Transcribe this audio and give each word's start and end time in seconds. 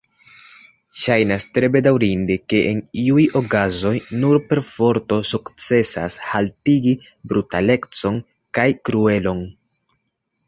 Ŝajnas 0.99 1.43
tre 1.57 1.67
bedaŭrinde, 1.73 2.37
ke 2.53 2.61
en 2.69 2.79
iuj 3.01 3.25
okazoj 3.41 3.91
nur 4.23 4.39
perforto 4.53 5.19
sukcesas 5.33 6.15
haltigi 6.29 6.95
brutalecon 7.33 8.17
kaj 8.59 8.67
kruelon. 8.89 9.45